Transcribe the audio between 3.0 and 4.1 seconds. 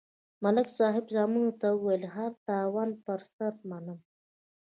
پر سر منم.